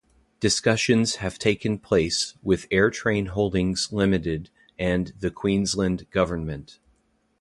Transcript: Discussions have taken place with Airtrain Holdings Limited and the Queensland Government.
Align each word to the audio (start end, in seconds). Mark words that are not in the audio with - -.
Discussions 0.39 1.17
have 1.17 1.37
taken 1.37 1.77
place 1.77 2.33
with 2.41 2.67
Airtrain 2.71 3.27
Holdings 3.27 3.93
Limited 3.93 4.49
and 4.79 5.13
the 5.19 5.29
Queensland 5.29 6.09
Government. 6.09 6.79